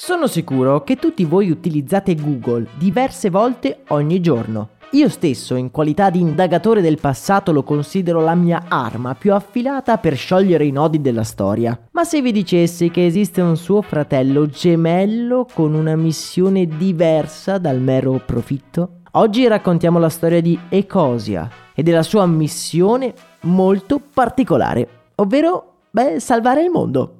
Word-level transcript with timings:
Sono 0.00 0.28
sicuro 0.28 0.84
che 0.84 0.94
tutti 0.94 1.24
voi 1.24 1.50
utilizzate 1.50 2.14
Google 2.14 2.68
diverse 2.78 3.30
volte 3.30 3.80
ogni 3.88 4.20
giorno. 4.20 4.68
Io 4.92 5.08
stesso, 5.08 5.56
in 5.56 5.72
qualità 5.72 6.08
di 6.08 6.20
indagatore 6.20 6.80
del 6.80 7.00
passato, 7.00 7.50
lo 7.50 7.64
considero 7.64 8.20
la 8.20 8.36
mia 8.36 8.66
arma 8.68 9.16
più 9.16 9.34
affilata 9.34 9.98
per 9.98 10.14
sciogliere 10.14 10.64
i 10.64 10.70
nodi 10.70 11.00
della 11.00 11.24
storia. 11.24 11.76
Ma 11.90 12.04
se 12.04 12.22
vi 12.22 12.30
dicessi 12.30 12.92
che 12.92 13.06
esiste 13.06 13.40
un 13.40 13.56
suo 13.56 13.82
fratello 13.82 14.46
gemello 14.46 15.48
con 15.52 15.74
una 15.74 15.96
missione 15.96 16.68
diversa 16.68 17.58
dal 17.58 17.80
mero 17.80 18.22
profitto? 18.24 19.00
Oggi 19.10 19.48
raccontiamo 19.48 19.98
la 19.98 20.10
storia 20.10 20.40
di 20.40 20.56
Ecosia 20.68 21.50
e 21.74 21.82
della 21.82 22.04
sua 22.04 22.24
missione 22.24 23.12
molto 23.40 24.00
particolare, 24.14 24.88
ovvero, 25.16 25.80
beh, 25.90 26.20
salvare 26.20 26.62
il 26.62 26.70
mondo. 26.70 27.17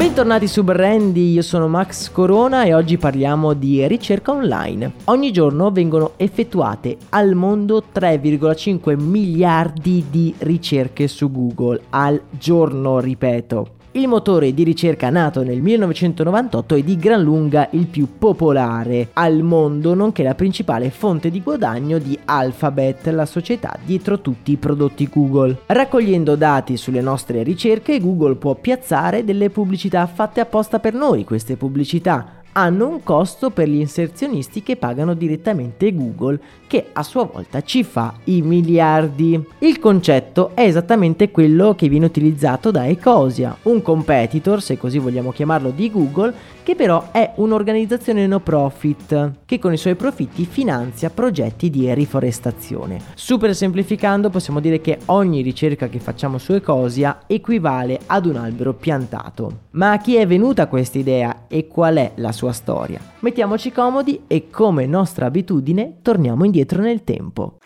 Bentornati 0.00 0.48
su 0.48 0.64
Brandy, 0.64 1.32
io 1.32 1.42
sono 1.42 1.68
Max 1.68 2.10
Corona 2.10 2.64
e 2.64 2.72
oggi 2.72 2.96
parliamo 2.96 3.52
di 3.52 3.86
ricerca 3.86 4.32
online. 4.32 4.92
Ogni 5.04 5.30
giorno 5.30 5.70
vengono 5.70 6.12
effettuate 6.16 6.96
al 7.10 7.34
mondo 7.34 7.84
3,5 7.94 8.98
miliardi 8.98 10.06
di 10.08 10.34
ricerche 10.38 11.06
su 11.06 11.30
Google, 11.30 11.82
al 11.90 12.18
giorno 12.30 12.98
ripeto. 12.98 13.79
Il 13.92 14.06
motore 14.06 14.54
di 14.54 14.62
ricerca 14.62 15.10
nato 15.10 15.42
nel 15.42 15.60
1998 15.60 16.76
è 16.76 16.82
di 16.82 16.96
gran 16.96 17.20
lunga 17.20 17.68
il 17.72 17.88
più 17.88 18.06
popolare 18.18 19.08
al 19.14 19.42
mondo, 19.42 19.94
nonché 19.94 20.22
la 20.22 20.36
principale 20.36 20.90
fonte 20.90 21.28
di 21.28 21.42
guadagno 21.42 21.98
di 21.98 22.16
Alphabet, 22.24 23.08
la 23.08 23.26
società 23.26 23.76
dietro 23.84 24.20
tutti 24.20 24.52
i 24.52 24.58
prodotti 24.58 25.08
Google. 25.12 25.62
Raccogliendo 25.66 26.36
dati 26.36 26.76
sulle 26.76 27.00
nostre 27.00 27.42
ricerche, 27.42 27.98
Google 27.98 28.36
può 28.36 28.54
piazzare 28.54 29.24
delle 29.24 29.50
pubblicità 29.50 30.06
fatte 30.06 30.38
apposta 30.38 30.78
per 30.78 30.94
noi. 30.94 31.24
Queste 31.24 31.56
pubblicità 31.56 32.39
hanno 32.52 32.88
un 32.88 33.02
costo 33.02 33.50
per 33.50 33.68
gli 33.68 33.78
inserzionisti 33.78 34.62
che 34.62 34.76
pagano 34.76 35.14
direttamente 35.14 35.94
Google, 35.94 36.40
che 36.66 36.86
a 36.92 37.02
sua 37.02 37.24
volta 37.24 37.62
ci 37.62 37.82
fa 37.82 38.14
i 38.24 38.42
miliardi. 38.42 39.42
Il 39.58 39.78
concetto 39.78 40.52
è 40.54 40.62
esattamente 40.62 41.30
quello 41.30 41.74
che 41.74 41.88
viene 41.88 42.06
utilizzato 42.06 42.70
da 42.70 42.86
Ecosia, 42.86 43.56
un 43.62 43.82
competitor, 43.82 44.62
se 44.62 44.78
così 44.78 44.98
vogliamo 44.98 45.32
chiamarlo, 45.32 45.70
di 45.70 45.90
Google, 45.90 46.32
che 46.62 46.74
però 46.74 47.08
è 47.10 47.32
un'organizzazione 47.36 48.26
no 48.26 48.40
profit, 48.40 49.32
che 49.44 49.58
con 49.58 49.72
i 49.72 49.76
suoi 49.76 49.94
profitti 49.94 50.44
finanzia 50.44 51.10
progetti 51.10 51.70
di 51.70 51.92
riforestazione. 51.92 53.00
Super 53.14 53.54
semplificando 53.54 54.30
possiamo 54.30 54.60
dire 54.60 54.80
che 54.80 54.98
ogni 55.06 55.42
ricerca 55.42 55.88
che 55.88 55.98
facciamo 55.98 56.38
su 56.38 56.52
Ecosia 56.52 57.22
equivale 57.26 57.98
ad 58.06 58.26
un 58.26 58.36
albero 58.36 58.74
piantato. 58.74 59.68
Ma 59.72 59.92
a 59.92 59.98
chi 59.98 60.16
è 60.16 60.26
venuta 60.26 60.68
questa 60.68 60.98
idea 60.98 61.46
e 61.48 61.66
qual 61.66 61.96
è 61.96 62.12
la 62.16 62.32
sua 62.32 62.39
storia? 62.52 63.00
Mettiamoci 63.20 63.70
comodi 63.72 64.22
e 64.26 64.48
come 64.50 64.86
nostra 64.86 65.26
abitudine 65.26 65.98
torniamo 66.02 66.44
indietro 66.44 66.82
nel 66.82 67.04
tempo. 67.04 67.58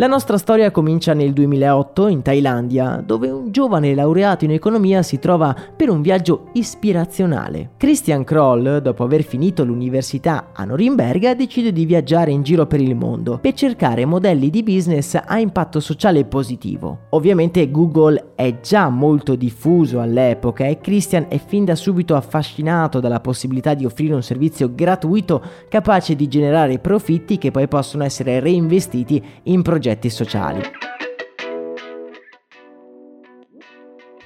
La 0.00 0.06
nostra 0.06 0.38
storia 0.38 0.70
comincia 0.70 1.12
nel 1.12 1.34
2008 1.34 2.08
in 2.08 2.22
Thailandia, 2.22 3.02
dove 3.04 3.28
un 3.28 3.52
giovane 3.52 3.94
laureato 3.94 4.46
in 4.46 4.50
economia 4.50 5.02
si 5.02 5.18
trova 5.18 5.54
per 5.76 5.90
un 5.90 6.00
viaggio 6.00 6.46
ispirazionale. 6.54 7.72
Christian 7.76 8.24
Kroll, 8.24 8.78
dopo 8.78 9.04
aver 9.04 9.22
finito 9.22 9.62
l'università 9.62 10.52
a 10.54 10.64
Norimberga, 10.64 11.34
decide 11.34 11.70
di 11.70 11.84
viaggiare 11.84 12.30
in 12.30 12.42
giro 12.42 12.66
per 12.66 12.80
il 12.80 12.94
mondo 12.94 13.36
per 13.42 13.52
cercare 13.52 14.06
modelli 14.06 14.48
di 14.48 14.62
business 14.62 15.20
a 15.22 15.38
impatto 15.38 15.80
sociale 15.80 16.24
positivo. 16.24 17.00
Ovviamente 17.10 17.70
Google 17.70 18.32
è 18.36 18.58
già 18.60 18.88
molto 18.88 19.34
diffuso 19.34 20.00
all'epoca 20.00 20.64
e 20.64 20.78
Christian 20.78 21.26
è 21.28 21.38
fin 21.38 21.66
da 21.66 21.74
subito 21.74 22.16
affascinato 22.16 23.00
dalla 23.00 23.20
possibilità 23.20 23.74
di 23.74 23.84
offrire 23.84 24.14
un 24.14 24.22
servizio 24.22 24.74
gratuito 24.74 25.42
capace 25.68 26.16
di 26.16 26.26
generare 26.26 26.78
profitti 26.78 27.36
che 27.36 27.50
poi 27.50 27.68
possono 27.68 28.02
essere 28.02 28.40
reinvestiti 28.40 29.22
in 29.42 29.60
progetti 29.60 29.88
progetti 29.90 30.08
sociali. 30.08 30.99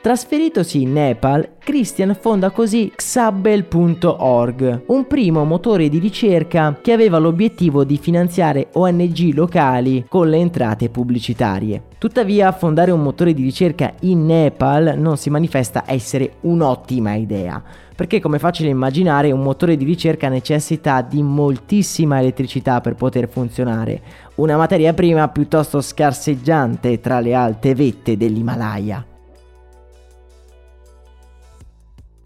Trasferitosi 0.04 0.82
in 0.82 0.92
Nepal, 0.92 1.52
Christian 1.58 2.14
fonda 2.20 2.50
così 2.50 2.92
Xabel.org, 2.94 4.82
un 4.88 5.06
primo 5.06 5.44
motore 5.46 5.88
di 5.88 5.98
ricerca 5.98 6.78
che 6.82 6.92
aveva 6.92 7.16
l'obiettivo 7.16 7.84
di 7.84 7.96
finanziare 7.96 8.68
ONG 8.72 9.32
locali 9.32 10.04
con 10.06 10.28
le 10.28 10.36
entrate 10.36 10.90
pubblicitarie. 10.90 11.84
Tuttavia, 11.96 12.52
fondare 12.52 12.90
un 12.90 13.00
motore 13.00 13.32
di 13.32 13.42
ricerca 13.42 13.94
in 14.00 14.26
Nepal 14.26 14.92
non 14.98 15.16
si 15.16 15.30
manifesta 15.30 15.84
essere 15.86 16.34
un'ottima 16.42 17.14
idea, 17.14 17.62
perché 17.96 18.20
come 18.20 18.38
facile 18.38 18.68
immaginare 18.68 19.32
un 19.32 19.40
motore 19.40 19.74
di 19.78 19.86
ricerca 19.86 20.28
necessita 20.28 21.00
di 21.00 21.22
moltissima 21.22 22.18
elettricità 22.18 22.82
per 22.82 22.94
poter 22.94 23.26
funzionare, 23.26 24.02
una 24.34 24.58
materia 24.58 24.92
prima 24.92 25.26
piuttosto 25.28 25.80
scarseggiante 25.80 27.00
tra 27.00 27.20
le 27.20 27.32
alte 27.32 27.74
vette 27.74 28.18
dell'Himalaya. 28.18 29.06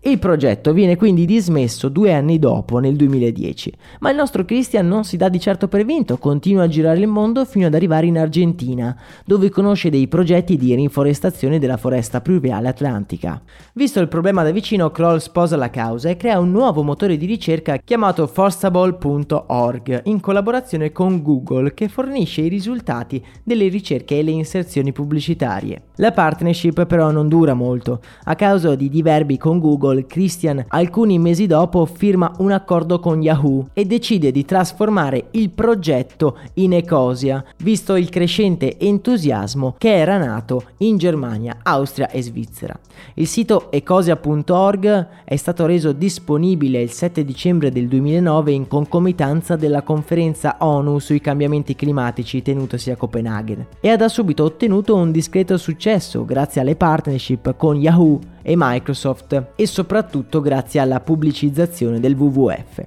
Il 0.00 0.20
progetto 0.20 0.72
viene 0.72 0.96
quindi 0.96 1.26
dismesso 1.26 1.88
due 1.88 2.14
anni 2.14 2.38
dopo, 2.38 2.78
nel 2.78 2.94
2010, 2.94 3.72
ma 3.98 4.10
il 4.10 4.16
nostro 4.16 4.44
Christian 4.44 4.86
non 4.86 5.02
si 5.02 5.16
dà 5.16 5.28
di 5.28 5.40
certo 5.40 5.66
per 5.66 5.84
vinto, 5.84 6.18
continua 6.18 6.62
a 6.62 6.68
girare 6.68 7.00
il 7.00 7.08
mondo 7.08 7.44
fino 7.44 7.66
ad 7.66 7.74
arrivare 7.74 8.06
in 8.06 8.16
Argentina, 8.16 8.96
dove 9.24 9.50
conosce 9.50 9.90
dei 9.90 10.06
progetti 10.06 10.56
di 10.56 10.72
rinforestazione 10.76 11.58
della 11.58 11.76
foresta 11.76 12.20
pluviale 12.20 12.68
atlantica. 12.68 13.42
Visto 13.72 13.98
il 13.98 14.06
problema 14.06 14.44
da 14.44 14.52
vicino, 14.52 14.92
Kroll 14.92 15.16
sposa 15.16 15.56
la 15.56 15.68
causa 15.68 16.10
e 16.10 16.16
crea 16.16 16.38
un 16.38 16.52
nuovo 16.52 16.84
motore 16.84 17.16
di 17.16 17.26
ricerca 17.26 17.78
chiamato 17.78 18.28
forstable.org, 18.28 20.02
in 20.04 20.20
collaborazione 20.20 20.92
con 20.92 21.22
Google, 21.22 21.74
che 21.74 21.88
fornisce 21.88 22.42
i 22.42 22.48
risultati 22.48 23.20
delle 23.42 23.66
ricerche 23.66 24.16
e 24.16 24.22
le 24.22 24.30
inserzioni 24.30 24.92
pubblicitarie. 24.92 25.82
La 25.96 26.12
partnership 26.12 26.86
però 26.86 27.10
non 27.10 27.26
dura 27.26 27.54
molto, 27.54 28.00
a 28.24 28.36
causa 28.36 28.76
di 28.76 28.88
diverbi 28.88 29.36
con 29.36 29.58
Google 29.58 29.86
Google, 29.88 30.06
Christian 30.06 30.64
alcuni 30.68 31.18
mesi 31.18 31.46
dopo 31.46 31.84
firma 31.86 32.32
un 32.38 32.52
accordo 32.52 32.98
con 33.00 33.22
Yahoo 33.22 33.68
e 33.72 33.84
decide 33.84 34.30
di 34.30 34.44
trasformare 34.44 35.28
il 35.32 35.50
progetto 35.50 36.38
in 36.54 36.74
Ecosia, 36.74 37.44
visto 37.58 37.96
il 37.96 38.08
crescente 38.08 38.78
entusiasmo 38.78 39.74
che 39.78 39.94
era 39.94 40.18
nato 40.18 40.64
in 40.78 40.96
Germania, 40.96 41.58
Austria 41.62 42.10
e 42.10 42.22
Svizzera. 42.22 42.78
Il 43.14 43.26
sito 43.26 43.70
ecosia.org 43.70 45.08
è 45.24 45.36
stato 45.36 45.66
reso 45.66 45.92
disponibile 45.92 46.82
il 46.82 46.90
7 46.90 47.24
dicembre 47.24 47.70
del 47.70 47.86
2009 47.86 48.52
in 48.52 48.66
concomitanza 48.66 49.56
della 49.56 49.82
conferenza 49.82 50.56
ONU 50.60 50.98
sui 50.98 51.20
cambiamenti 51.20 51.76
climatici 51.76 52.42
tenutosi 52.42 52.90
a 52.90 52.96
Copenaghen 52.96 53.66
e 53.80 53.88
ha 53.88 53.96
da 53.96 54.08
subito 54.08 54.44
ottenuto 54.44 54.96
un 54.96 55.12
discreto 55.12 55.56
successo 55.56 55.78
successo 55.78 56.24
grazie 56.24 56.60
alle 56.60 56.76
partnership 56.76 57.56
con 57.56 57.76
Yahoo 57.76 58.18
e 58.48 58.54
Microsoft 58.56 59.52
e 59.56 59.66
soprattutto 59.66 60.40
grazie 60.40 60.80
alla 60.80 61.00
pubblicizzazione 61.00 62.00
del 62.00 62.14
WWF. 62.14 62.86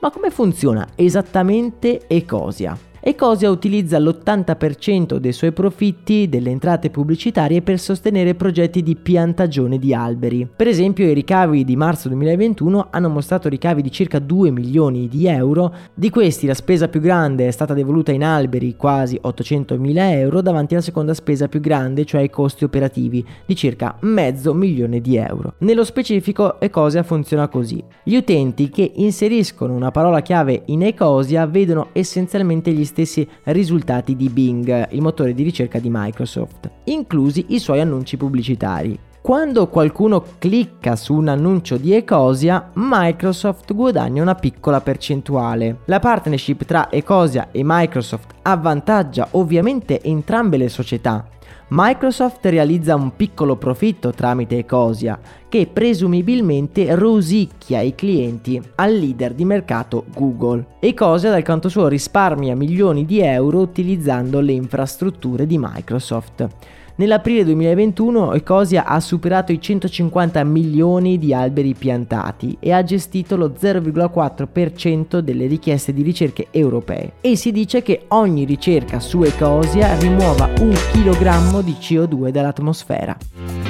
Ma 0.00 0.10
come 0.10 0.30
funziona 0.30 0.88
esattamente 0.94 2.06
Ecosia? 2.06 2.93
Ecosia 3.06 3.50
utilizza 3.50 3.98
l'80% 3.98 5.16
dei 5.16 5.34
suoi 5.34 5.52
profitti 5.52 6.26
delle 6.26 6.48
entrate 6.48 6.88
pubblicitarie 6.88 7.60
per 7.60 7.78
sostenere 7.78 8.34
progetti 8.34 8.82
di 8.82 8.96
piantagione 8.96 9.78
di 9.78 9.92
alberi. 9.92 10.48
Per 10.56 10.66
esempio 10.66 11.04
i 11.04 11.12
ricavi 11.12 11.64
di 11.64 11.76
marzo 11.76 12.08
2021 12.08 12.86
hanno 12.88 13.10
mostrato 13.10 13.50
ricavi 13.50 13.82
di 13.82 13.92
circa 13.92 14.18
2 14.20 14.50
milioni 14.50 15.06
di 15.06 15.26
euro, 15.26 15.74
di 15.92 16.08
questi 16.08 16.46
la 16.46 16.54
spesa 16.54 16.88
più 16.88 17.00
grande 17.00 17.46
è 17.46 17.50
stata 17.50 17.74
devoluta 17.74 18.10
in 18.10 18.24
alberi, 18.24 18.74
quasi 18.74 19.18
800 19.20 19.76
mila 19.76 20.10
euro, 20.10 20.40
davanti 20.40 20.72
alla 20.72 20.82
seconda 20.82 21.12
spesa 21.12 21.46
più 21.46 21.60
grande, 21.60 22.06
cioè 22.06 22.22
i 22.22 22.30
costi 22.30 22.64
operativi, 22.64 23.22
di 23.44 23.54
circa 23.54 23.98
mezzo 24.00 24.54
milione 24.54 25.02
di 25.02 25.16
euro. 25.16 25.56
Nello 25.58 25.84
specifico 25.84 26.58
Ecosia 26.58 27.02
funziona 27.02 27.48
così. 27.48 27.84
Gli 28.02 28.16
utenti 28.16 28.70
che 28.70 28.92
inseriscono 28.94 29.74
una 29.74 29.90
parola 29.90 30.22
chiave 30.22 30.62
in 30.68 30.82
Ecosia 30.82 31.44
vedono 31.44 31.88
essenzialmente 31.92 32.72
gli 32.72 32.92
stessi 32.94 33.28
risultati 33.44 34.14
di 34.14 34.28
Bing, 34.28 34.92
il 34.92 35.00
motore 35.00 35.34
di 35.34 35.42
ricerca 35.42 35.80
di 35.80 35.88
Microsoft, 35.90 36.70
inclusi 36.84 37.46
i 37.48 37.58
suoi 37.58 37.80
annunci 37.80 38.16
pubblicitari. 38.16 38.96
Quando 39.24 39.68
qualcuno 39.68 40.22
clicca 40.36 40.96
su 40.96 41.14
un 41.14 41.28
annuncio 41.28 41.78
di 41.78 41.94
Ecosia, 41.94 42.68
Microsoft 42.74 43.72
guadagna 43.72 44.20
una 44.20 44.34
piccola 44.34 44.82
percentuale. 44.82 45.78
La 45.86 45.98
partnership 45.98 46.64
tra 46.64 46.90
Ecosia 46.90 47.48
e 47.50 47.62
Microsoft 47.64 48.34
avvantaggia 48.42 49.28
ovviamente 49.30 50.02
entrambe 50.02 50.58
le 50.58 50.68
società, 50.68 51.26
Microsoft 51.68 52.44
realizza 52.44 52.94
un 52.94 53.16
piccolo 53.16 53.56
profitto 53.56 54.10
tramite 54.10 54.58
Ecosia, 54.58 55.18
che 55.48 55.70
presumibilmente 55.72 56.94
rosicchia 56.94 57.80
i 57.80 57.94
clienti 57.94 58.60
al 58.74 58.92
leader 58.92 59.32
di 59.32 59.46
mercato 59.46 60.04
Google. 60.14 60.66
Ecosia 60.80 61.30
dal 61.30 61.42
canto 61.42 61.70
suo 61.70 61.88
risparmia 61.88 62.54
milioni 62.54 63.06
di 63.06 63.20
euro 63.20 63.60
utilizzando 63.60 64.40
le 64.40 64.52
infrastrutture 64.52 65.46
di 65.46 65.56
Microsoft. 65.58 66.46
Nell'aprile 66.96 67.44
2021 67.44 68.34
Ecosia 68.34 68.84
ha 68.84 69.00
superato 69.00 69.50
i 69.50 69.60
150 69.60 70.44
milioni 70.44 71.18
di 71.18 71.34
alberi 71.34 71.74
piantati 71.74 72.56
e 72.60 72.72
ha 72.72 72.84
gestito 72.84 73.34
lo 73.34 73.48
0,4% 73.48 75.18
delle 75.18 75.46
richieste 75.46 75.92
di 75.92 76.02
ricerche 76.02 76.46
europee. 76.52 77.14
E 77.20 77.34
si 77.34 77.50
dice 77.50 77.82
che 77.82 78.04
ogni 78.08 78.44
ricerca 78.44 79.00
su 79.00 79.24
Ecosia 79.24 79.98
rimuova 79.98 80.48
un 80.60 80.74
chilogrammo 80.92 81.62
di 81.62 81.72
CO2 81.72 82.28
dall'atmosfera. 82.28 83.63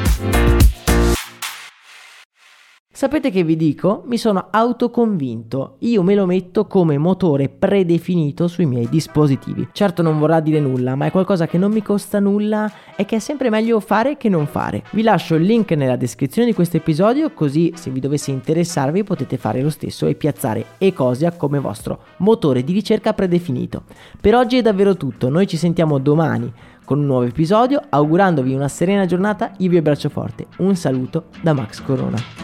Sapete 2.96 3.32
che 3.32 3.43
vi 3.43 3.56
dico? 3.56 4.05
Mi 4.06 4.17
sono 4.17 4.46
autoconvinto. 4.52 5.79
Io 5.81 6.05
me 6.05 6.14
lo 6.14 6.26
metto 6.26 6.69
come 6.69 6.96
motore 6.96 7.49
predefinito 7.49 8.46
sui 8.46 8.67
miei 8.67 8.88
dispositivi. 8.88 9.67
Certo 9.73 10.00
non 10.00 10.20
vorrà 10.20 10.38
dire 10.38 10.61
nulla, 10.61 10.94
ma 10.94 11.06
è 11.06 11.11
qualcosa 11.11 11.49
che 11.49 11.58
non 11.58 11.73
mi 11.73 11.82
costa 11.82 12.20
nulla 12.20 12.70
e 12.94 13.05
che 13.05 13.17
è 13.17 13.19
sempre 13.19 13.50
meglio 13.50 13.81
fare 13.81 14.17
che 14.17 14.29
non 14.29 14.46
fare. 14.46 14.85
Vi 14.93 15.02
lascio 15.02 15.35
il 15.35 15.43
link 15.43 15.73
nella 15.73 15.96
descrizione 15.96 16.46
di 16.46 16.55
questo 16.55 16.76
episodio, 16.76 17.32
così 17.32 17.73
se 17.75 17.91
vi 17.91 17.99
dovesse 17.99 18.31
interessarvi 18.31 19.02
potete 19.02 19.38
fare 19.38 19.61
lo 19.61 19.70
stesso 19.70 20.06
e 20.06 20.14
piazzare 20.14 20.64
Ecosia 20.79 21.32
come 21.32 21.58
vostro 21.58 21.99
motore 22.19 22.62
di 22.62 22.73
ricerca 22.73 23.12
predefinito. 23.12 23.82
Per 24.20 24.37
oggi 24.37 24.58
è 24.58 24.62
davvero 24.62 24.96
tutto, 24.96 25.29
noi 25.29 25.49
ci 25.49 25.56
sentiamo 25.56 25.99
domani 25.99 26.52
con 26.85 27.00
un 27.00 27.06
nuovo 27.06 27.25
episodio, 27.25 27.82
augurandovi 27.88 28.55
una 28.55 28.69
serena 28.69 29.05
giornata, 29.05 29.50
io 29.58 29.70
vi 29.70 29.79
abbraccio 29.79 30.11
forte. 30.11 30.46
Un 30.58 30.76
saluto 30.76 31.25
da 31.43 31.55
Max 31.55 31.82
Corona. 31.82 32.44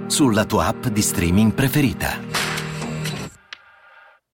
sulla 0.11 0.43
tua 0.43 0.67
app 0.67 0.87
di 0.87 1.01
streaming 1.01 1.53
preferita. 1.53 2.30